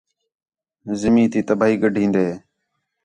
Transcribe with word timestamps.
زمین 1.01 1.27
تی 1.31 1.39
تباہی 1.47 1.75
گڈھین٘دے 1.81 2.27